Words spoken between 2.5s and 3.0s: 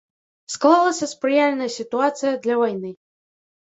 вайны.